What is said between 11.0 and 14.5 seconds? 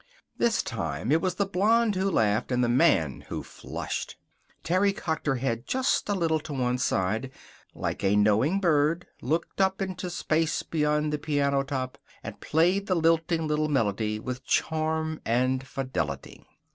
the piano top, and played the lilting little melody with